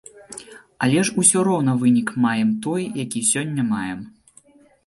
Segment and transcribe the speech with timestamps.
[0.85, 3.99] Але ж усё роўна вынік маем той, які сёння маем.